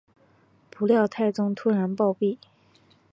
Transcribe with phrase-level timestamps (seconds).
[0.71, 2.39] 不料太宗突然暴毙。